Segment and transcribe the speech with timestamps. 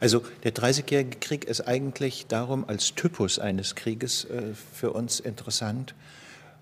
[0.00, 5.94] Also der Dreißigjährige Krieg ist eigentlich darum als Typus eines Krieges äh, für uns interessant,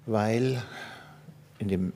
[0.07, 0.63] weil
[1.59, 1.93] in dem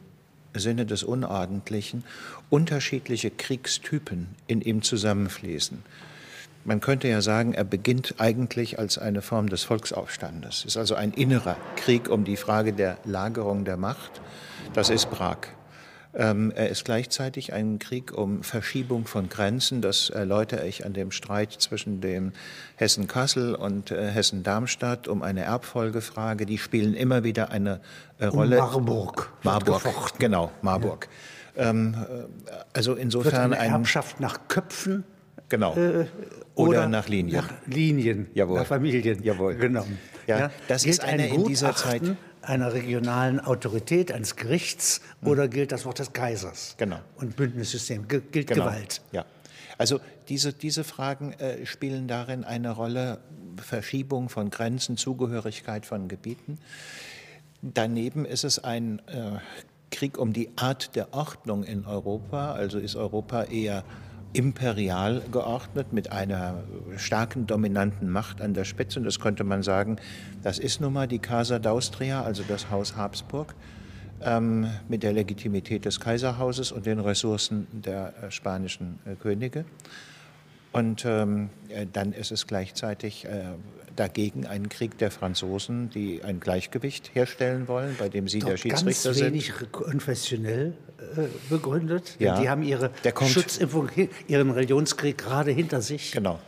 [0.52, 2.04] Sinne des Unordentlichen
[2.50, 5.82] unterschiedliche Kriegstypen in ihm zusammenfließen.
[6.64, 10.58] Man könnte ja sagen, er beginnt eigentlich als eine Form des Volksaufstandes.
[10.58, 14.20] Es ist also ein innerer Krieg um die Frage der Lagerung der Macht.
[14.74, 15.38] Das ist Prag.
[16.12, 19.80] Ähm, er ist gleichzeitig ein Krieg um Verschiebung von Grenzen.
[19.80, 22.32] Das erläutere ich an dem Streit zwischen dem
[22.76, 26.46] Hessen-Kassel und äh, Hessen-Darmstadt um eine Erbfolgefrage.
[26.46, 27.80] Die spielen immer wieder eine
[28.18, 28.60] äh, Rolle.
[28.60, 29.32] Um Marburg.
[29.44, 31.08] Marburg, genau, Marburg.
[31.56, 31.70] Ja.
[31.70, 35.04] Ähm, äh, also insofern Wird eine Erbschaft nach Köpfen.
[35.50, 35.76] Genau.
[35.76, 36.06] Äh,
[36.54, 37.36] oder, oder, nach Linien.
[37.36, 38.60] Nach Linien, Jawohl.
[38.60, 39.56] nach Familien Jawohl.
[39.56, 39.98] genommen.
[40.26, 42.02] Ja, ja das ist eine in dieser Zeit
[42.42, 45.28] einer regionalen Autorität, eines Gerichts hm.
[45.28, 46.74] oder gilt das Wort des Kaisers?
[46.78, 47.00] Genau.
[47.16, 48.64] Und Bündnissystem gilt genau.
[48.64, 49.02] Gewalt.
[49.12, 49.26] Ja.
[49.76, 53.18] Also diese, diese Fragen äh, spielen darin eine Rolle,
[53.56, 56.58] Verschiebung von Grenzen, Zugehörigkeit von Gebieten.
[57.60, 59.38] Daneben ist es ein äh,
[59.90, 63.84] Krieg um die Art der Ordnung in Europa, also ist Europa eher
[64.32, 66.62] imperial geordnet mit einer
[66.96, 69.00] starken dominanten Macht an der Spitze.
[69.00, 69.96] Und das könnte man sagen,
[70.42, 73.54] das ist nun mal die Casa d'Austria, also das Haus Habsburg,
[74.22, 79.64] ähm, mit der Legitimität des Kaiserhauses und den Ressourcen der äh, spanischen äh, Könige.
[80.72, 83.44] Und ähm, äh, dann ist es gleichzeitig äh,
[83.96, 88.56] dagegen ein Krieg der Franzosen, die ein Gleichgewicht herstellen wollen, bei dem sie Doch der
[88.56, 90.74] Schiedsrichter ganz wenig konfessionell
[91.16, 92.16] äh, begründet.
[92.18, 92.90] Ja, die haben ihre
[93.26, 93.90] Schutzimpfung,
[94.28, 96.12] ihren Religionskrieg gerade hinter sich.
[96.12, 96.38] Genau.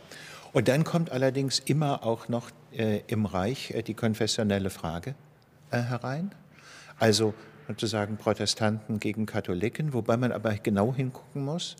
[0.53, 5.15] Und dann kommt allerdings immer auch noch äh, im Reich äh, die konfessionelle Frage
[5.71, 6.33] äh, herein.
[6.99, 7.35] Also
[7.67, 11.77] sozusagen Protestanten gegen Katholiken, wobei man aber genau hingucken muss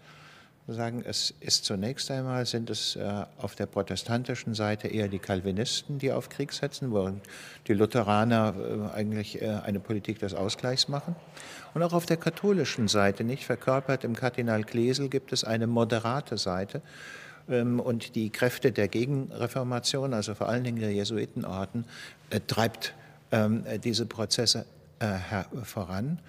[0.69, 5.99] sagen, es ist zunächst einmal, sind es äh, auf der protestantischen Seite eher die Calvinisten,
[5.99, 7.23] die auf Krieg setzen, während
[7.67, 11.17] die Lutheraner äh, eigentlich äh, eine Politik des Ausgleichs machen.
[11.75, 16.39] Und auch auf der katholischen Seite, nicht verkörpert im Kardinal Klesel, gibt es eine moderate
[16.39, 16.81] Seite.
[17.49, 21.87] Ähm, und die Kräfte der Gegenreformation, also vor allen Dingen der Jesuitenorden,
[22.31, 22.95] äh, treibt
[23.33, 24.65] ähm, diese Prozesse
[25.01, 25.19] äh,
[25.65, 26.21] voran.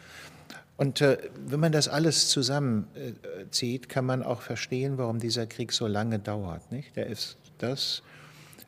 [0.75, 5.87] Und äh, wenn man das alles zusammenzieht, kann man auch verstehen, warum dieser Krieg so
[5.87, 6.71] lange dauert.
[6.71, 6.95] Nicht?
[6.95, 8.01] Der ist das,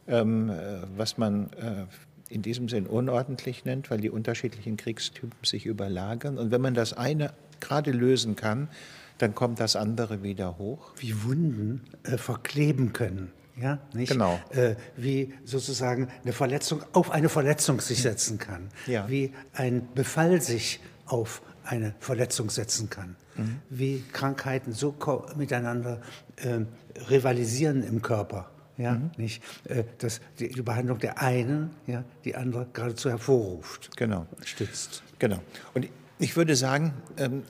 [0.07, 1.85] ähm, äh, was man äh,
[2.29, 6.37] in diesem Sinn unordentlich nennt, weil die unterschiedlichen Kriegstypen sich überlagern.
[6.37, 8.69] Und wenn man das eine gerade lösen kann,
[9.17, 10.91] dann kommt das andere wieder hoch.
[10.97, 13.31] Wie Wunden äh, verkleben können.
[13.57, 14.11] Ja, nicht?
[14.11, 14.39] Genau.
[14.49, 18.69] Äh, wie sozusagen eine Verletzung auf eine Verletzung sich setzen kann.
[18.85, 19.07] Ja.
[19.07, 23.15] Wie ein Befall sich auf eine Verletzung setzen kann.
[23.35, 23.59] Mhm.
[23.69, 24.95] Wie Krankheiten so
[25.35, 26.01] miteinander
[26.37, 26.61] äh,
[27.09, 28.49] rivalisieren im Körper.
[28.77, 29.11] Ja, mhm.
[29.17, 33.95] nicht, äh, dass die, die, Behandlung der einen ja, die andere geradezu hervorruft.
[33.95, 34.25] Genau.
[34.43, 35.03] Stützt.
[35.17, 35.41] Genau.
[35.73, 35.87] Und
[36.19, 37.43] ich würde sagen, ähm,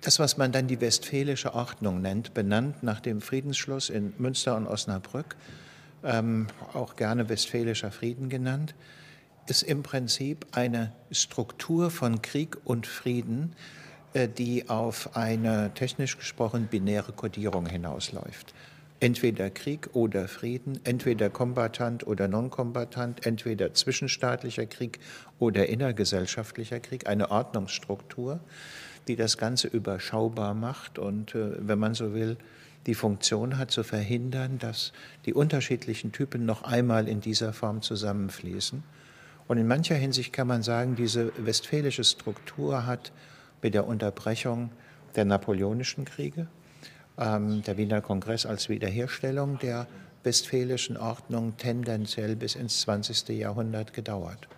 [0.00, 4.66] das, was man dann die westfälische Ordnung nennt, benannt nach dem Friedensschluss in Münster und
[4.66, 5.36] Osnabrück,
[6.04, 8.74] ähm, auch gerne westfälischer Frieden genannt,
[9.46, 13.54] ist im Prinzip eine Struktur von Krieg und Frieden,
[14.12, 18.54] äh, die auf eine technisch gesprochen binäre Kodierung hinausläuft.
[18.98, 25.00] Entweder Krieg oder Frieden, entweder Kombatant oder Non-Kombatant, entweder zwischenstaatlicher Krieg
[25.38, 28.40] oder innergesellschaftlicher Krieg, eine Ordnungsstruktur,
[29.06, 32.36] die das Ganze überschaubar macht und, äh, wenn man so will,
[32.86, 34.92] die Funktion hat zu verhindern, dass
[35.26, 38.82] die unterschiedlichen Typen noch einmal in dieser Form zusammenfließen
[39.48, 43.12] und in mancher Hinsicht kann man sagen, diese westfälische Struktur hat
[43.62, 44.70] mit der Unterbrechung
[45.14, 46.48] der napoleonischen Kriege,
[47.18, 49.86] ähm, der Wiener Kongress als Wiederherstellung der
[50.24, 53.28] westfälischen Ordnung tendenziell bis ins 20.
[53.28, 54.48] Jahrhundert gedauert.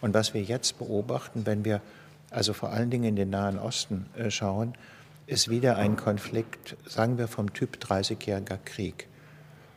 [0.00, 1.82] Und was wir jetzt beobachten, wenn wir
[2.30, 4.72] also vor allen Dingen in den Nahen Osten äh, schauen,
[5.26, 9.06] ist wieder ein Konflikt, sagen wir vom Typ 30-jähriger Krieg.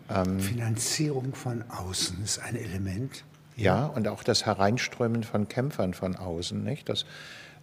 [0.10, 3.24] Ähm, Finanzierung von außen ist ein Element.
[3.56, 6.64] Ja, und auch das Hereinströmen von Kämpfern von außen.
[6.64, 6.90] Nicht?
[6.90, 7.06] Das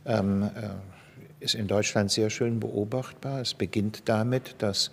[0.06, 3.40] ähm, äh, ist in Deutschland sehr schön beobachtbar.
[3.40, 4.90] Es beginnt damit, dass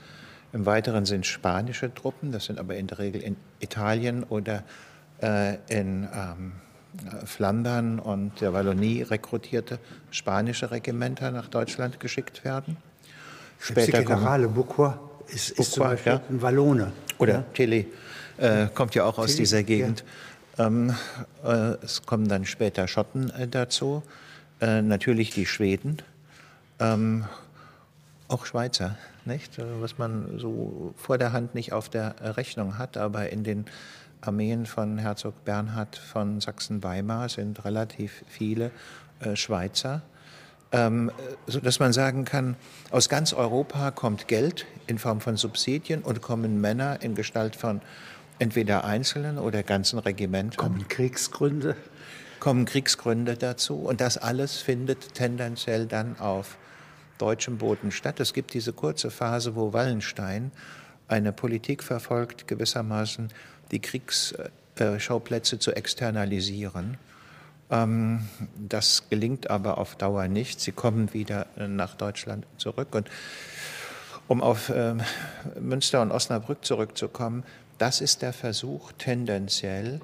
[0.52, 4.64] im weiteren Sinn spanische Truppen, das sind aber in der Regel in Italien oder
[5.22, 6.54] äh, in ähm,
[7.26, 9.80] Flandern und der Wallonie rekrutierte
[10.10, 12.78] spanische Regimenter nach Deutschland geschickt werden.
[13.60, 14.94] Später Generale Bucquois
[15.28, 16.22] ist, ist zum Beispiel ja.
[16.30, 16.92] ein Wallone.
[17.20, 17.44] Oder ja.
[17.54, 17.86] Tele
[18.38, 20.00] äh, kommt ja auch aus Tele, dieser Gegend.
[20.00, 20.06] Ja.
[20.60, 20.94] Ähm,
[21.44, 24.04] äh, es kommen dann später Schotten äh, dazu,
[24.60, 26.02] äh, natürlich die Schweden,
[26.80, 27.26] ähm,
[28.28, 28.98] auch Schweizer.
[29.26, 29.58] nicht?
[29.80, 33.66] was man so vor der Hand nicht auf der Rechnung hat, aber in den
[34.22, 38.72] Armeen von Herzog Bernhard von Sachsen-Weimar sind relativ viele
[39.22, 40.02] äh, Schweizer,
[40.74, 41.10] ähm,
[41.48, 42.58] sodass man sagen kann,
[42.92, 47.82] aus ganz Europa kommt Geld in Form von Subsidien und kommen Männer in Gestalt von
[48.40, 50.58] entweder einzelnen oder ganzen Regimentern.
[50.58, 51.76] Kommen Kriegsgründe?
[52.40, 56.58] Kommen Kriegsgründe dazu und das alles findet tendenziell dann auf
[57.18, 58.20] deutschem Boden statt.
[58.20, 60.52] Es gibt diese kurze Phase, wo Wallenstein
[61.10, 63.30] eine Politik verfolgt, gewissermaßen
[63.72, 66.98] die Kriegsschauplätze zu externalisieren.
[67.70, 68.28] Ähm,
[68.58, 70.62] das gelingt aber auf Dauer nicht.
[70.62, 72.96] Sie kommen wieder nach Deutschland zurück.
[72.96, 73.10] Und
[74.28, 75.02] um auf ähm,
[75.60, 77.44] Münster und Osnabrück zurückzukommen,
[77.80, 80.02] das ist der Versuch, tendenziell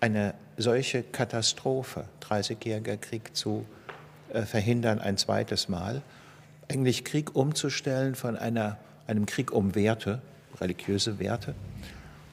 [0.00, 3.66] eine solche Katastrophe, 30-jähriger Krieg, zu
[4.32, 6.02] äh, verhindern, ein zweites Mal.
[6.68, 10.22] Eigentlich Krieg umzustellen von einer, einem Krieg um Werte,
[10.60, 11.54] religiöse Werte,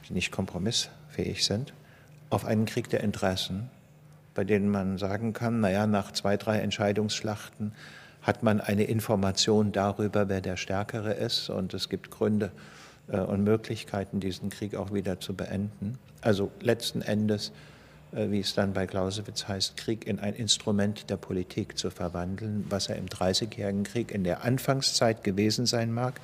[0.08, 1.74] die nicht kompromissfähig sind,
[2.30, 3.68] auf einen Krieg der Interessen,
[4.34, 7.72] bei denen man sagen kann, naja, nach zwei, drei Entscheidungsschlachten
[8.22, 12.77] hat man eine Information darüber, wer der Stärkere ist und es gibt Gründe äh,
[13.16, 15.98] und Möglichkeiten, diesen Krieg auch wieder zu beenden.
[16.20, 17.52] Also letzten Endes,
[18.12, 22.66] äh, wie es dann bei Clausewitz heißt, Krieg in ein Instrument der Politik zu verwandeln,
[22.68, 26.20] was er im Dreißigjährigen Krieg in der Anfangszeit gewesen sein mag,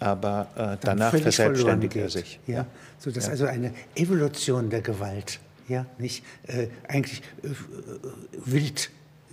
[0.00, 2.40] aber äh, danach verselbstständigt er sich.
[2.46, 2.66] Ja,
[2.98, 3.30] so dass ja.
[3.30, 7.48] also eine Evolution der Gewalt, ja, nicht äh, eigentlich äh,
[8.44, 8.90] wild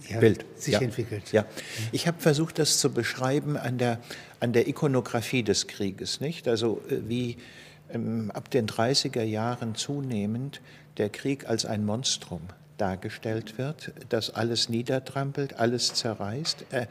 [0.07, 0.45] ja, Wild.
[0.55, 0.81] sich ja.
[0.81, 1.31] entwickelt.
[1.31, 1.45] Ja.
[1.91, 3.99] Ich habe versucht, das zu beschreiben an der,
[4.39, 6.47] an der Ikonografie des Krieges, nicht?
[6.47, 7.37] Also äh, wie
[7.91, 10.61] ähm, ab den 30er Jahren zunehmend
[10.97, 12.41] der Krieg als ein Monstrum
[12.77, 16.65] dargestellt wird, das alles niedertrampelt, alles zerreißt.
[16.71, 16.87] Er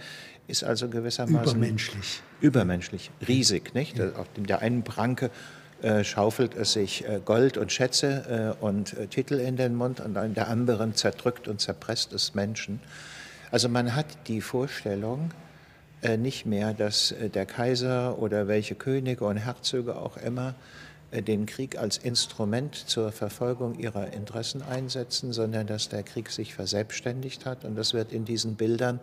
[0.46, 2.22] ist also gewissermaßen übermenschlich.
[2.40, 3.98] Übermenschlich, riesig, nicht?
[3.98, 4.12] Ja.
[4.16, 5.30] Auf der einen Pranke äh,
[6.02, 10.16] schaufelt es sich äh, Gold und Schätze äh, und äh, Titel in den Mund und
[10.16, 12.80] an der anderen zerdrückt und zerpresst es Menschen.
[13.50, 15.30] Also man hat die Vorstellung
[16.02, 20.54] äh, nicht mehr, dass der Kaiser oder welche Könige und Herzöge auch immer
[21.10, 27.46] den Krieg als Instrument zur Verfolgung ihrer Interessen einsetzen, sondern dass der Krieg sich verselbstständigt
[27.46, 27.64] hat.
[27.64, 29.00] Und das wird in diesen Bildern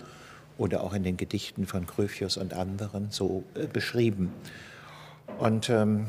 [0.57, 4.31] oder auch in den Gedichten von Gryphius und anderen so äh, beschrieben.
[5.39, 6.07] Und ähm,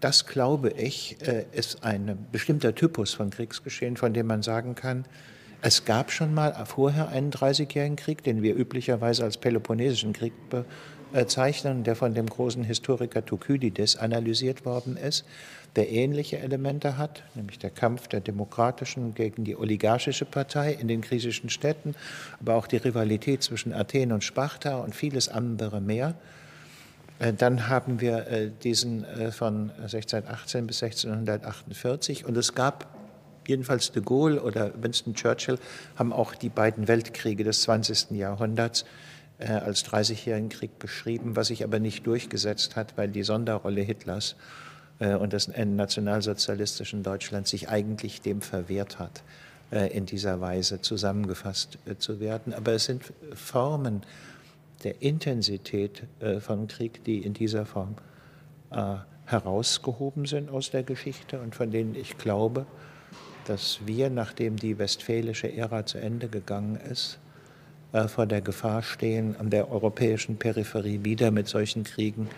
[0.00, 5.04] das, glaube ich, äh, ist ein bestimmter Typus von Kriegsgeschehen, von dem man sagen kann,
[5.66, 10.34] es gab schon mal vorher einen Dreißigjährigen Krieg, den wir üblicherweise als Peloponnesischen Krieg
[11.10, 15.24] bezeichnen, der von dem großen Historiker Thukydides analysiert worden ist,
[15.76, 21.00] der ähnliche Elemente hat, nämlich der Kampf der demokratischen gegen die oligarchische Partei in den
[21.00, 21.94] griechischen Städten,
[22.40, 26.14] aber auch die Rivalität zwischen Athen und Sparta und vieles andere mehr.
[27.18, 32.86] Äh, dann haben wir äh, diesen äh, von 1618 bis 1648 und es gab
[33.46, 35.58] jedenfalls de Gaulle oder Winston Churchill
[35.96, 38.12] haben auch die beiden Weltkriege des 20.
[38.12, 38.86] Jahrhunderts
[39.38, 44.36] als 30-jährigen Krieg beschrieben, was sich aber nicht durchgesetzt hat, weil die Sonderrolle Hitlers
[45.00, 49.24] und des nationalsozialistischen Deutschlands sich eigentlich dem verwehrt hat,
[49.90, 52.54] in dieser Weise zusammengefasst zu werden.
[52.54, 54.04] Aber es sind Formen
[54.84, 57.96] der Intensität äh, von Krieg, die in dieser Form
[58.70, 58.96] äh,
[59.26, 62.66] herausgehoben sind aus der Geschichte und von denen ich glaube,
[63.46, 67.18] dass wir, nachdem die westfälische Ära zu Ende gegangen ist,
[67.92, 72.28] äh, vor der Gefahr stehen, an der europäischen Peripherie wieder mit solchen Kriegen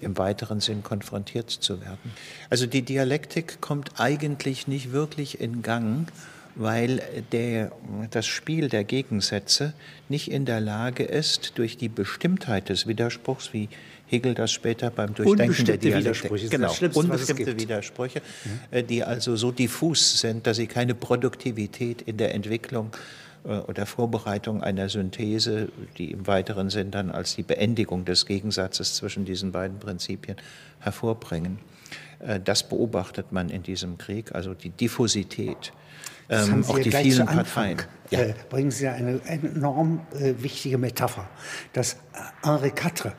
[0.00, 2.12] im weiteren Sinn konfrontiert zu werden.
[2.50, 6.08] Also die Dialektik kommt eigentlich nicht wirklich in Gang,
[6.56, 7.70] weil der,
[8.10, 9.74] das Spiel der Gegensätze
[10.08, 13.68] nicht in der Lage ist, durch die Bestimmtheit des Widerspruchs, wie
[14.06, 18.22] Hegel das später beim Durchdenken der Dialektik, genau, unbestimmte Widersprüche,
[18.72, 18.86] mhm.
[18.86, 22.92] die also so diffus sind, dass sie keine Produktivität in der Entwicklung
[23.44, 28.94] äh, oder Vorbereitung einer Synthese, die im weiteren Sinn dann als die Beendigung des Gegensatzes
[28.94, 30.36] zwischen diesen beiden Prinzipien
[30.80, 31.58] hervorbringen.
[32.20, 35.72] Äh, das beobachtet man in diesem Krieg, also die Diffusität
[36.28, 37.82] ähm, auch die vielen Parteien.
[38.10, 38.20] Ja.
[38.20, 41.28] Äh, bringen Sie eine enorm äh, wichtige Metapher,
[41.72, 41.96] dass
[42.42, 43.12] Henri IV,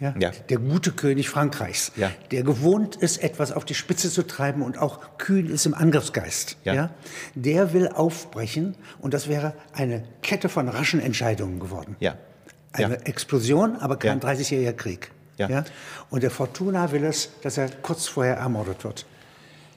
[0.00, 0.30] ja, ja.
[0.48, 2.10] der gute König Frankreichs, ja.
[2.30, 6.56] der gewohnt ist, etwas auf die Spitze zu treiben und auch kühn ist im Angriffsgeist,
[6.64, 6.90] ja.
[7.34, 11.96] der will aufbrechen und das wäre eine Kette von raschen Entscheidungen geworden.
[12.00, 12.16] Ja.
[12.72, 15.12] Eine Explosion, aber kein 30-jähriger Krieg.
[15.38, 15.64] Ja.
[16.10, 19.06] Und der Fortuna will es, dass er kurz vorher ermordet wird.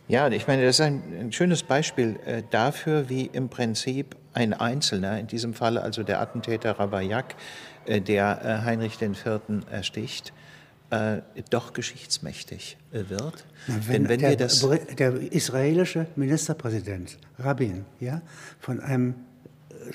[0.07, 4.53] Ja, ich meine, das ist ein, ein schönes Beispiel äh, dafür, wie im Prinzip ein
[4.53, 7.35] Einzelner, in diesem Falle also der Attentäter Ravaillac,
[7.85, 9.41] äh, der äh, Heinrich IV.
[9.69, 10.31] ersticht,
[10.91, 11.17] äh,
[11.49, 13.45] doch geschichtsmächtig äh, wird.
[13.67, 14.65] Na, wenn Denn wenn der, wir das
[14.97, 18.21] der israelische Ministerpräsident Rabin, ja,
[18.61, 19.15] von einem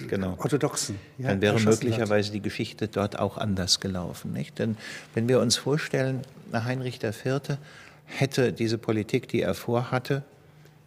[0.09, 0.37] genau.
[0.39, 2.35] orthodoxen, ja, dann wäre möglicherweise hat.
[2.35, 4.59] die Geschichte dort auch anders gelaufen, nicht?
[4.59, 4.77] Denn
[5.15, 6.23] wenn wir uns vorstellen,
[6.53, 7.59] Heinrich IV.
[8.05, 10.23] hätte diese Politik, die er vorhatte,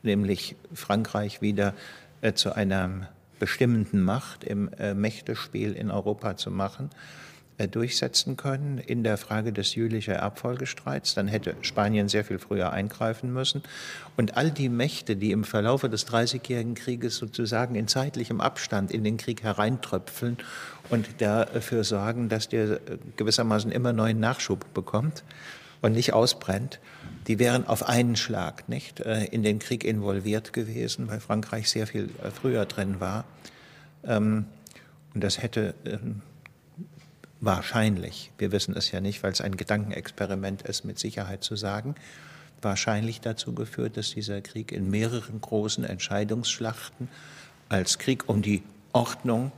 [0.03, 1.73] nämlich Frankreich wieder
[2.21, 3.09] äh, zu einer
[3.39, 6.89] bestimmenden Macht im äh, Mächtespiel in Europa zu machen,
[7.57, 11.15] durchsetzen können in der Frage des jüdischen Erbfolgestreits.
[11.15, 13.63] Dann hätte Spanien sehr viel früher eingreifen müssen.
[14.17, 19.03] Und all die Mächte, die im Verlaufe des Dreißigjährigen Krieges sozusagen in zeitlichem Abstand in
[19.03, 20.37] den Krieg hereintröpfeln
[20.89, 22.79] und dafür sorgen, dass der äh,
[23.15, 25.23] gewissermaßen immer neuen Nachschub bekommt
[25.81, 26.79] und nicht ausbrennt,
[27.27, 31.87] die wären auf einen Schlag nicht äh, in den Krieg involviert gewesen, weil Frankreich sehr
[31.87, 33.23] viel früher drin war.
[34.03, 34.45] Ähm,
[35.13, 36.21] und das hätte ähm,
[37.41, 41.95] wahrscheinlich, wir wissen es ja nicht, weil es ein Gedankenexperiment ist, mit Sicherheit zu sagen,
[42.61, 47.09] wahrscheinlich dazu geführt, dass dieser Krieg in mehreren großen Entscheidungsschlachten
[47.69, 48.63] als Krieg um die
[48.93, 49.51] Ordnung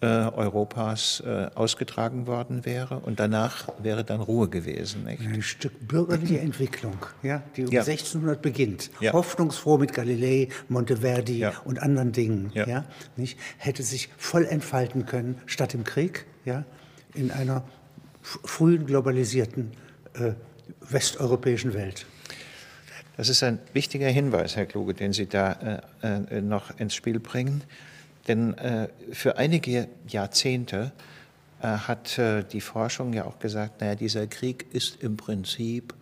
[0.00, 5.04] äh, Europas äh, ausgetragen worden wäre und danach wäre dann Ruhe gewesen.
[5.04, 5.22] Nicht?
[5.22, 7.80] Ein Stück bürgerliche Entwicklung, ja, die um ja.
[7.80, 9.12] 1600 beginnt, ja.
[9.14, 11.52] hoffnungsfroh mit Galilei, Monteverdi ja.
[11.64, 12.84] und anderen Dingen, ja.
[13.16, 16.64] nicht, hätte sich voll entfalten können statt im Krieg, ja,
[17.14, 17.64] in einer
[18.22, 19.72] frühen globalisierten
[20.14, 20.32] äh,
[20.80, 22.06] westeuropäischen Welt.
[23.16, 27.20] Das ist ein wichtiger Hinweis, Herr Kluge, den Sie da äh, äh, noch ins Spiel
[27.20, 27.62] bringen.
[28.26, 30.92] Denn äh, für einige Jahrzehnte
[31.62, 35.94] äh, hat äh, die Forschung ja auch gesagt, naja, dieser Krieg ist im Prinzip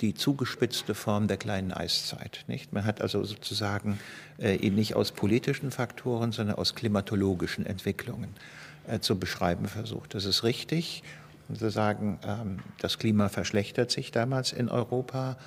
[0.00, 2.44] die zugespitzte Form der kleinen Eiszeit.
[2.46, 2.72] Nicht?
[2.72, 3.98] Man hat also sozusagen
[4.38, 8.67] ihn nicht aus politischen Faktoren, sondern aus klimatologischen Entwicklungen äh,
[9.00, 10.14] zu beschreiben versucht.
[10.14, 11.02] Das ist richtig.
[11.48, 15.38] Wir sagen, ähm, das Klima verschlechtert sich damals in Europa.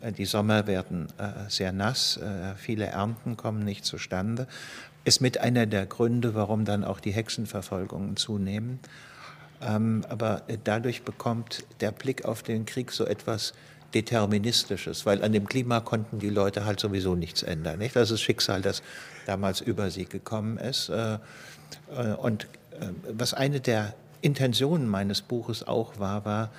[0.00, 2.20] Äh, die Sommer werden äh, sehr nass,
[2.56, 4.46] viele Ernten kommen nicht zustande.
[5.04, 8.78] Ist mit einer der Gründe, warum dann auch die Hexenverfolgungen zunehmen.
[9.60, 13.52] Ähm, aber dadurch bekommt der Blick auf den Krieg so etwas
[13.94, 17.78] Deterministisches, weil an dem Klima konnten die Leute halt sowieso nichts ändern.
[17.78, 17.96] Nicht?
[17.96, 18.82] Das ist Schicksal, das
[19.26, 20.90] damals über sie gekommen ist.
[20.90, 22.46] Und äh,
[23.12, 26.50] was eine der Intentionen meines Buches auch war, war,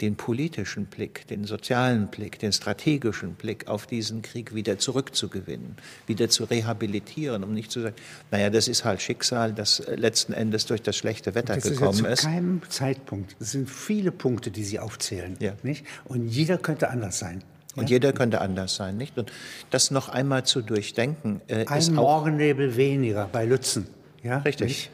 [0.00, 5.76] den politischen Blick, den sozialen Blick, den strategischen Blick auf diesen Krieg wieder zurückzugewinnen,
[6.06, 7.94] wieder zu rehabilitieren, um nicht zu sagen,
[8.30, 12.04] naja, das ist halt Schicksal, das äh, letzten Endes durch das schlechte Wetter das gekommen
[12.04, 12.04] ist.
[12.04, 13.36] Ja zu keinem Zeitpunkt.
[13.38, 15.36] Es sind viele Punkte, die Sie aufzählen.
[15.38, 15.52] Ja.
[15.62, 15.86] Nicht?
[16.04, 17.44] Und jeder könnte anders sein.
[17.76, 17.94] Und ja?
[17.94, 19.16] jeder könnte anders sein, nicht?
[19.16, 19.32] Und
[19.70, 21.40] das noch einmal zu durchdenken.
[21.46, 23.86] Äh, Ein Morgennebel weniger bei Lützen.
[24.22, 24.38] Ja?
[24.38, 24.68] Richtig.
[24.68, 24.90] Nicht?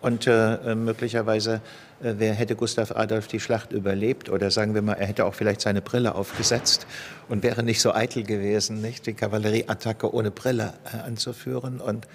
[0.00, 1.60] Und äh, möglicherweise
[2.02, 4.28] äh, hätte Gustav Adolf die Schlacht überlebt?
[4.30, 6.86] Oder sagen wir mal, er hätte auch vielleicht seine Brille aufgesetzt
[7.28, 9.06] und wäre nicht so eitel gewesen, nicht?
[9.06, 11.80] Die Kavallerieattacke ohne Brille äh, anzuführen.
[11.80, 12.06] Und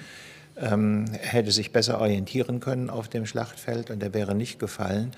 [0.57, 5.11] ähm, hätte sich besser orientieren können auf dem Schlachtfeld und er wäre nicht gefallen,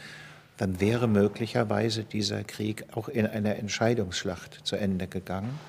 [0.58, 5.60] dann wäre möglicherweise dieser Krieg auch in einer Entscheidungsschlacht zu Ende gegangen.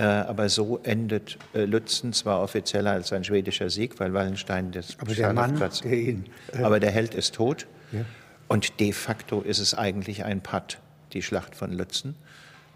[0.00, 4.96] Äh, aber so endet äh, Lützen zwar offiziell als ein schwedischer Sieg, weil Wallenstein das
[4.98, 7.66] aber der Mann, der ihn, äh, aber der Held ist tot.
[7.92, 8.06] Ja.
[8.48, 10.78] Und de facto ist es eigentlich ein Patt,
[11.12, 12.14] die Schlacht von Lützen.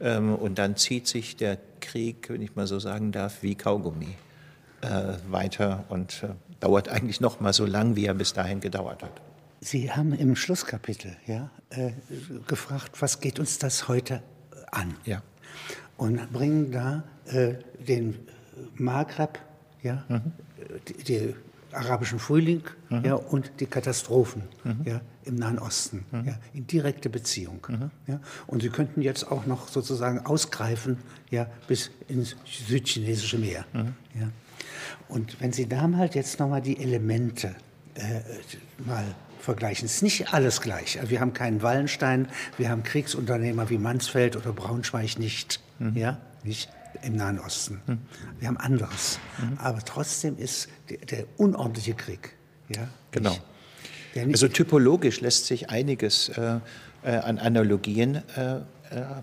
[0.02, 4.16] Ähm, und dann zieht sich der Krieg, wenn ich mal so sagen darf, wie Kaugummi
[4.82, 6.26] äh, weiter und
[6.60, 9.22] dauert eigentlich noch mal so lang, wie er bis dahin gedauert hat.
[9.62, 11.92] Sie haben im Schlusskapitel ja, äh,
[12.46, 14.22] gefragt, was geht uns das heute
[14.70, 14.94] an?
[15.06, 15.22] Ja
[15.96, 17.54] und bringen da äh,
[17.86, 18.18] den
[18.76, 19.38] Maghreb,
[19.82, 20.32] ja, mhm.
[20.88, 21.34] die, die,
[21.72, 23.04] arabischen Frühling mhm.
[23.04, 24.82] ja, und die Katastrophen mhm.
[24.84, 26.24] ja, im Nahen Osten mhm.
[26.24, 27.66] ja, in direkte Beziehung.
[27.68, 27.90] Mhm.
[28.06, 28.20] Ja.
[28.46, 30.98] Und Sie könnten jetzt auch noch sozusagen ausgreifen
[31.30, 33.64] ja, bis ins südchinesische Meer.
[33.72, 33.94] Mhm.
[34.14, 34.28] Ja.
[35.08, 37.56] Und wenn Sie da mal jetzt nochmal die Elemente
[37.94, 38.20] äh,
[38.84, 39.04] mal
[39.40, 39.86] vergleichen.
[39.86, 40.98] Es ist nicht alles gleich.
[41.06, 45.96] Wir haben keinen Wallenstein, wir haben Kriegsunternehmer wie Mansfeld oder Braunschweig nicht mhm.
[45.96, 46.70] ja, nicht
[47.02, 47.80] im Nahen Osten.
[47.86, 47.98] Mhm.
[48.38, 49.18] Wir haben anderes.
[49.38, 49.58] Mhm.
[49.58, 52.36] Aber trotzdem ist der, der unordentliche Krieg.
[52.68, 53.36] Ja, genau.
[54.14, 56.60] Nicht, also typologisch lässt sich einiges äh,
[57.02, 58.56] äh, an Analogien äh,
[58.90, 59.22] äh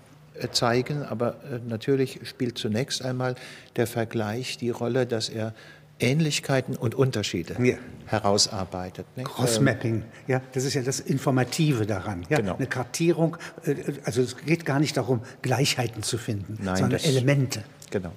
[0.51, 3.35] zeigen, aber äh, natürlich spielt zunächst einmal
[3.75, 5.53] der Vergleich die Rolle, dass er
[6.01, 7.75] Ähnlichkeiten und Unterschiede ja.
[8.05, 9.05] herausarbeitet.
[9.23, 12.25] Crossmapping, ja, das ist ja das Informative daran.
[12.29, 12.37] Ja?
[12.37, 12.55] Genau.
[12.55, 17.05] Eine Kartierung, äh, also es geht gar nicht darum, Gleichheiten zu finden, Nein, sondern das,
[17.05, 17.63] Elemente.
[17.89, 18.11] Genau.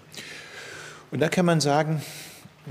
[1.11, 2.03] Und da kann man sagen,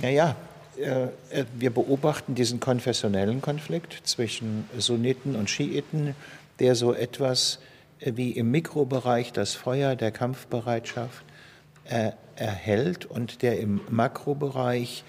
[0.01, 0.35] naja,
[0.77, 6.15] äh, äh, wir beobachten diesen konfessionellen Konflikt zwischen Sunniten und Schiiten,
[6.59, 7.59] der so etwas
[7.99, 11.23] wie im Mikrobereich das Feuer der Kampfbereitschaft
[11.85, 15.03] erhält und der im Makrobereich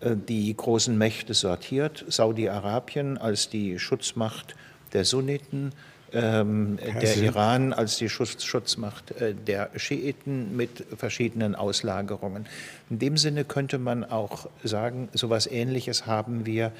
[0.00, 2.04] äh, die großen Mächte sortiert.
[2.08, 4.56] Saudi-Arabien als die Schutzmacht
[4.92, 5.72] der Sunniten,
[6.12, 12.46] ähm, der Iran als die Schutz, Schutzmacht äh, der Schiiten mit verschiedenen Auslagerungen.
[12.90, 16.72] In dem Sinne könnte man auch sagen, so etwas Ähnliches haben wir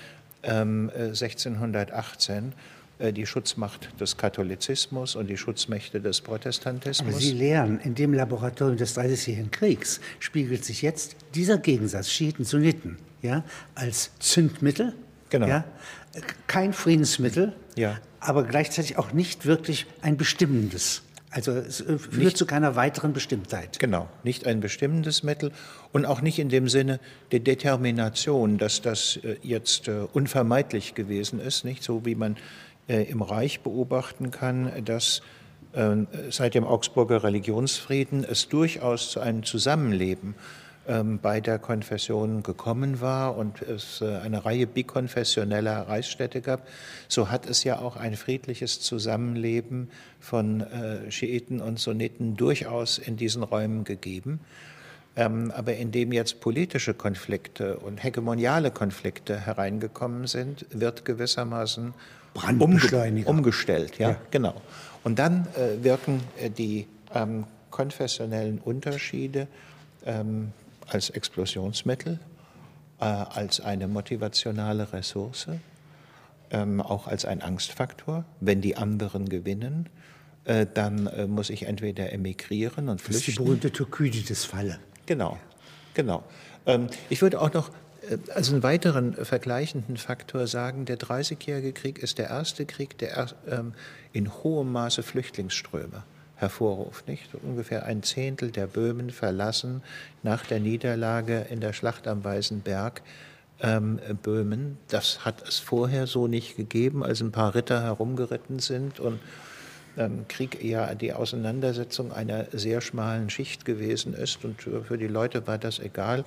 [0.42, 2.52] ähm, 1618 äh,
[3.00, 7.14] die Schutzmacht des Katholizismus und die Schutzmächte des Protestantismus.
[7.14, 12.98] Aber Sie lehren, in dem Laboratorium des Dreißigjährigen Kriegs spiegelt sich jetzt dieser Gegensatz Schiiten-Sunniten
[13.22, 13.42] ja,
[13.74, 14.92] als Zündmittel,
[15.30, 15.48] genau.
[15.48, 15.64] ja,
[16.46, 17.98] kein Friedensmittel, ja.
[18.20, 21.02] aber gleichzeitig auch nicht wirklich ein bestimmendes.
[21.30, 23.80] Also es äh, führt nicht, zu keiner weiteren Bestimmtheit.
[23.80, 25.50] Genau, nicht ein bestimmendes Mittel
[25.92, 27.00] und auch nicht in dem Sinne
[27.32, 32.38] der Determination, dass das äh, jetzt unvermeidlich gewesen ist, nicht so wie man äh,
[32.86, 35.22] im Reich beobachten kann, dass
[35.74, 35.96] äh,
[36.30, 40.36] seit dem Augsburger Religionsfrieden es durchaus zu einem Zusammenleben
[40.86, 46.68] ähm, beider Konfessionen gekommen war und es äh, eine Reihe bikonfessioneller Reichsstädte gab,
[47.08, 50.64] so hat es ja auch ein friedliches Zusammenleben von
[51.10, 54.40] Schiiten und Sunniten durchaus in diesen Räumen gegeben.
[55.16, 61.94] Ähm, aber indem jetzt politische Konflikte und hegemoniale Konflikte hereingekommen sind, wird gewissermaßen
[62.34, 63.30] Brandbeschleuniger.
[63.30, 63.98] umgestellt.
[63.98, 64.60] Ja, ja, genau.
[65.04, 69.46] Und dann äh, wirken äh, die ähm, konfessionellen Unterschiede
[70.04, 70.52] ähm,
[70.88, 72.18] als Explosionsmittel,
[73.00, 75.48] äh, als eine motivationale Ressource,
[76.50, 78.24] ähm, auch als ein Angstfaktor.
[78.40, 79.88] Wenn die anderen gewinnen,
[80.44, 83.20] äh, dann äh, muss ich entweder emigrieren und flüchten.
[83.20, 84.78] Das ist die berühmte Thukydides-Falle.
[85.06, 85.38] Genau,
[85.94, 86.22] genau.
[86.66, 87.70] Ähm, ich würde auch noch
[88.34, 93.74] als einen weiteren vergleichenden Faktor sagen, der Dreißigjährige Krieg ist der erste Krieg, der ähm,
[94.12, 96.02] in hohem Maße Flüchtlingsströme
[96.36, 97.08] hervorruft.
[97.08, 97.34] Nicht?
[97.42, 99.82] Ungefähr ein Zehntel der Böhmen verlassen
[100.22, 103.02] nach der Niederlage in der Schlacht am Weißen Berg
[103.60, 104.78] ähm, Böhmen.
[104.88, 109.20] Das hat es vorher so nicht gegeben, als ein paar Ritter herumgeritten sind und
[110.28, 114.44] Krieg eher die Auseinandersetzung einer sehr schmalen Schicht gewesen ist.
[114.44, 116.24] Und für die Leute war das egal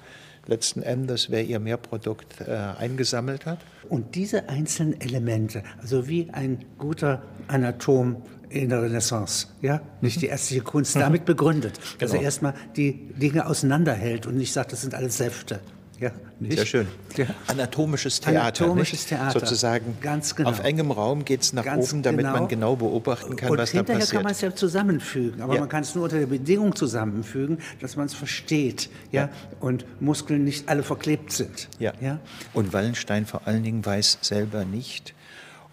[0.48, 3.60] letzten Endes, wer ihr Mehrprodukt äh, eingesammelt hat.
[3.90, 10.28] Und diese einzelnen Elemente, also wie ein guter Anatom in der Renaissance, ja, nicht die
[10.28, 12.22] ärztliche Kunst, damit begründet, dass genau.
[12.22, 15.60] er erstmal die Dinge auseinanderhält und nicht sagt, das sind alles Säfte.
[16.00, 16.58] Ja, nicht?
[16.58, 16.88] Sehr schön.
[17.16, 17.26] Ja.
[17.48, 18.42] Anatomisches Theater.
[18.42, 19.08] Anatomisches?
[19.08, 19.40] Theater.
[19.40, 19.98] Sozusagen.
[20.00, 20.50] Ganz genau.
[20.50, 22.38] Auf engem Raum geht es nach Ganz oben, damit genau.
[22.38, 23.88] man genau beobachten kann, und was da passiert.
[23.88, 25.60] Hinterher kann man es ja zusammenfügen, aber ja.
[25.60, 29.24] man kann es nur unter der Bedingung zusammenfügen, dass man es versteht ja?
[29.24, 29.30] ja?
[29.60, 31.68] und Muskeln nicht alle verklebt sind.
[31.80, 31.94] Ja.
[32.00, 32.20] ja.
[32.54, 35.16] Und Wallenstein vor allen Dingen weiß selber nicht,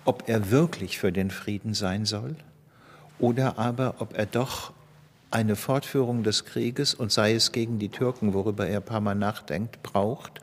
[0.06, 2.36] ob er wirklich für den Frieden sein soll
[3.18, 4.72] oder aber ob er doch
[5.34, 9.16] eine Fortführung des Krieges und sei es gegen die Türken, worüber er ein paar Mal
[9.16, 10.40] nachdenkt, braucht,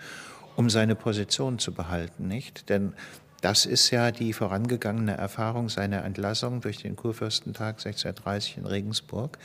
[0.57, 2.67] um seine Position zu behalten, nicht?
[2.67, 2.93] Denn
[3.39, 9.37] das ist ja die vorangegangene Erfahrung seiner Entlassung durch den Kurfürstentag 1630 in Regensburg,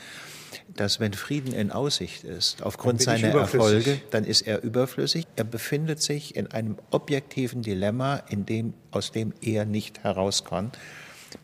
[0.75, 5.27] dass wenn Frieden in Aussicht ist, aufgrund seiner Erfolge, dann ist er überflüssig.
[5.37, 10.77] Er befindet sich in einem objektiven Dilemma, in dem, aus dem er nicht herauskommt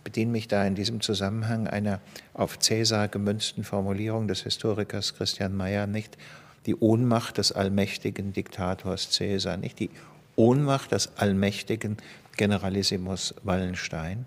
[0.04, 2.00] bediene mich da in diesem Zusammenhang einer
[2.34, 6.18] auf Cäsar gemünzten Formulierung des Historikers Christian Mayer nicht
[6.66, 9.90] die Ohnmacht des allmächtigen Diktators Cäsar, nicht die
[10.36, 11.98] Ohnmacht des allmächtigen
[12.38, 14.26] Generalissimus Wallenstein,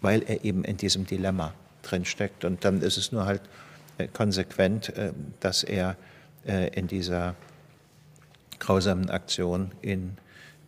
[0.00, 2.44] weil er eben in diesem Dilemma drinsteckt.
[2.44, 3.42] Und dann ist es nur halt
[3.98, 5.96] äh, konsequent, äh, dass er
[6.46, 7.34] äh, in dieser
[8.58, 10.16] grausamen Aktion in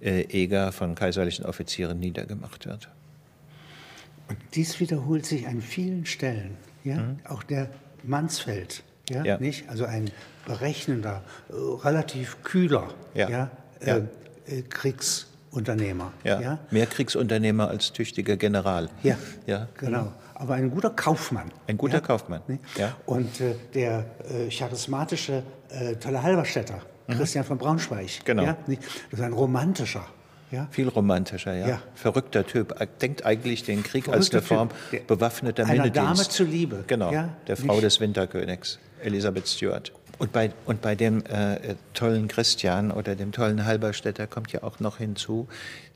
[0.01, 2.91] Eger von kaiserlichen Offizieren niedergemacht wird.
[4.29, 6.57] Und dies wiederholt sich an vielen Stellen.
[6.83, 6.97] Ja?
[6.97, 7.19] Mhm.
[7.29, 7.69] Auch der
[8.03, 9.25] Mansfeld, ja?
[9.25, 9.39] ja?
[9.39, 9.69] Nicht?
[9.69, 10.11] also ein
[10.47, 13.29] berechnender, relativ kühler ja.
[13.29, 13.51] Ja?
[13.81, 14.03] Äh,
[14.47, 16.13] äh, Kriegsunternehmer.
[16.23, 16.59] Ja.
[16.71, 18.89] Mehr Kriegsunternehmer als tüchtiger General.
[19.03, 19.69] Ja, ja.
[19.79, 20.13] genau.
[20.35, 21.53] Aber ein guter Kaufmann.
[21.67, 22.43] Ein guter Kaufmann.
[22.77, 22.97] Ja.
[23.07, 27.15] Und äh, der äh, charismatische äh, tolle Halberstädter, mhm.
[27.15, 28.25] Christian von Braunschweig.
[28.25, 28.43] Genau.
[28.43, 28.57] Ja?
[28.67, 30.05] Das ist ein romantischer.
[30.55, 30.69] Ja?
[30.71, 31.69] Viel romantischer, ja.
[31.69, 31.83] ja.
[31.95, 32.75] Verrückter Typ.
[33.01, 35.07] Denkt eigentlich den Krieg Verrückter als eine Form typ.
[35.07, 36.85] bewaffneter Einer Dame zuliebe.
[36.87, 37.31] Genau, ja?
[37.47, 37.85] der Frau Nicht.
[37.85, 39.93] des Winterkönigs, Elisabeth Stuart.
[40.19, 44.79] Und bei, und bei dem äh, tollen Christian oder dem tollen Halberstädter kommt ja auch
[44.79, 45.49] noch hinzu,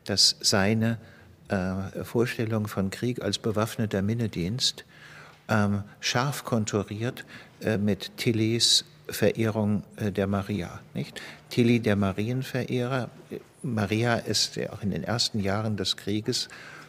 [0.05, 0.99] dass seine
[1.49, 4.85] äh, Vorstellung von Krieg als bewaffneter Minnedienst
[5.49, 7.25] ähm, scharf konturiert
[7.61, 10.81] äh, mit Tillys Verehrung äh, der Maria.
[10.95, 11.21] Nicht?
[11.51, 13.09] Tilly, der Marienverehrer,
[13.63, 16.49] Maria ist ja auch in den ersten Jahren des Krieges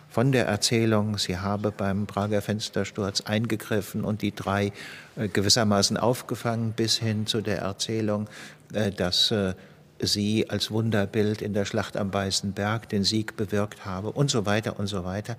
[0.09, 4.71] von der Erzählung, sie habe beim Prager Fenstersturz eingegriffen und die drei
[5.15, 8.27] äh, gewissermaßen aufgefangen, bis hin zu der Erzählung,
[8.73, 9.53] äh, dass äh,
[9.99, 14.47] sie als Wunderbild in der Schlacht am Weißen Berg den Sieg bewirkt habe und so
[14.47, 15.37] weiter und so weiter.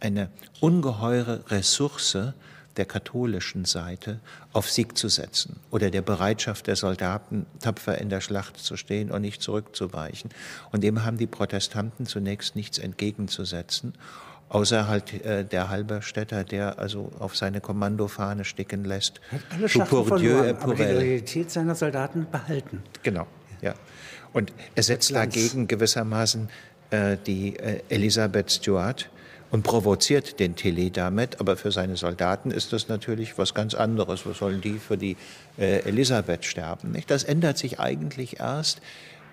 [0.00, 2.16] Eine ungeheure Ressource
[2.76, 4.20] der katholischen Seite
[4.52, 9.10] auf Sieg zu setzen oder der Bereitschaft der Soldaten, tapfer in der Schlacht zu stehen
[9.10, 10.30] und nicht zurückzuweichen.
[10.72, 13.94] Und dem haben die Protestanten zunächst nichts entgegenzusetzen
[14.48, 19.20] außer halt äh, der Halberstädter, der also auf seine Kommandofahne sticken lässt.
[19.32, 22.82] Hat alle Schlachten verloren, aber die Loyalität seiner Soldaten behalten.
[23.02, 23.26] Genau,
[23.60, 23.74] ja.
[24.32, 26.48] Und er setzt dagegen gewissermaßen
[26.90, 29.08] äh, die äh, Elisabeth Stuart
[29.50, 31.40] und provoziert den Tilly damit.
[31.40, 34.26] Aber für seine Soldaten ist das natürlich was ganz anderes.
[34.26, 35.16] Was sollen die für die
[35.58, 36.92] äh, Elisabeth sterben?
[36.92, 37.10] Nicht?
[37.10, 38.80] Das ändert sich eigentlich erst,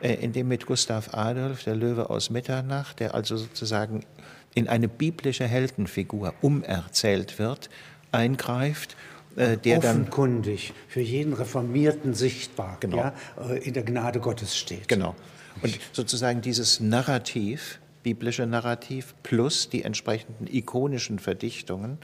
[0.02, 4.06] äh, indem mit Gustav Adolf, der Löwe aus Mitternacht, der also sozusagen
[4.54, 7.69] in eine biblische Heldenfigur umerzählt wird,
[8.12, 8.95] eingreift
[9.36, 12.97] äh, der offenkundig für jeden Reformierten sichtbar genau.
[12.97, 13.13] ja,
[13.49, 14.88] äh, in der Gnade Gottes steht.
[14.88, 15.15] Genau.
[15.62, 21.97] Und sozusagen dieses Narrativ, biblische Narrativ plus die entsprechenden ikonischen Verdichtungen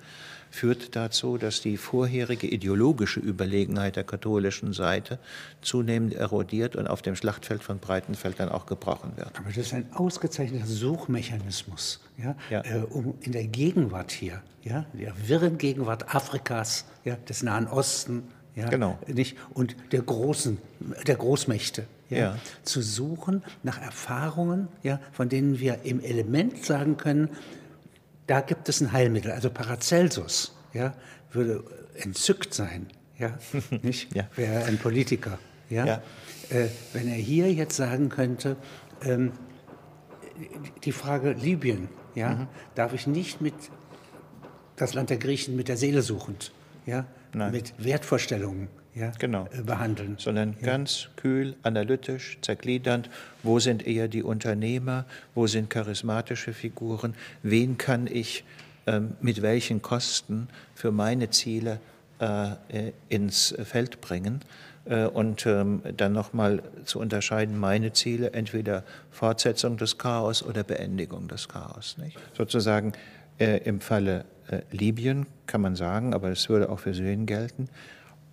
[0.51, 5.19] führt dazu, dass die vorherige ideologische Überlegenheit der katholischen Seite
[5.61, 9.37] zunehmend erodiert und auf dem Schlachtfeld von Breitenfeld dann auch gebrochen wird.
[9.37, 12.63] Aber das ist ein ausgezeichneter Suchmechanismus, ja, ja.
[12.65, 18.23] Äh, um in der Gegenwart hier, ja, der wirren Gegenwart Afrikas, ja, des Nahen Osten,
[18.55, 18.97] ja, genau.
[19.07, 20.57] nicht, und der großen,
[21.05, 26.97] der Großmächte, ja, ja, zu suchen nach Erfahrungen, ja, von denen wir im Element sagen
[26.97, 27.29] können,
[28.27, 29.31] da gibt es ein Heilmittel.
[29.31, 30.93] Also Paracelsus ja,
[31.31, 31.63] würde
[31.95, 33.37] entzückt sein, ja,
[33.81, 34.13] nicht?
[34.15, 34.27] ja.
[34.35, 35.39] wäre ein Politiker.
[35.69, 35.85] Ja?
[35.85, 36.03] ja.
[36.49, 38.55] Äh, wenn er hier jetzt sagen könnte,
[39.03, 39.31] ähm,
[40.83, 42.47] die Frage Libyen, ja, mhm.
[42.75, 43.53] darf ich nicht mit
[44.75, 46.53] das Land der Griechen mit der Seele suchend,
[46.85, 47.51] ja, Nein.
[47.51, 49.47] mit Wertvorstellungen ja, genau.
[49.51, 50.15] Äh, behandeln.
[50.19, 50.65] Sondern ja.
[50.65, 53.09] ganz kühl, analytisch, zergliedernd.
[53.43, 55.05] Wo sind eher die Unternehmer?
[55.35, 57.15] Wo sind charismatische Figuren?
[57.43, 58.43] Wen kann ich
[58.87, 61.79] ähm, mit welchen Kosten für meine Ziele
[62.19, 64.41] äh, äh ins Feld bringen?
[64.85, 71.27] Äh, und ähm, dann nochmal zu unterscheiden, meine Ziele, entweder Fortsetzung des Chaos oder Beendigung
[71.27, 71.97] des Chaos.
[71.97, 72.17] Nicht?
[72.35, 72.93] Sozusagen
[73.37, 74.25] äh, im Falle
[74.71, 77.69] Libyen kann man sagen, aber es würde auch für Syrien gelten,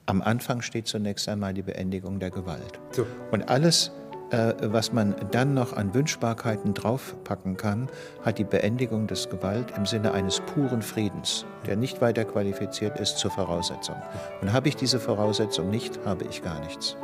[0.06, 2.78] am Anfang steht zunächst einmal die Beendigung der Gewalt.
[2.92, 3.06] So.
[3.32, 3.90] Und alles,
[4.30, 7.88] äh, was man dann noch an Wünschbarkeiten draufpacken kann,
[8.24, 13.18] hat die Beendigung des Gewalt im Sinne eines puren Friedens, der nicht weiter qualifiziert ist
[13.18, 13.96] zur Voraussetzung.
[14.40, 16.96] Und habe ich diese Voraussetzung nicht, habe ich gar nichts.